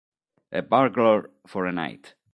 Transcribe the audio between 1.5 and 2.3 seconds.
a Night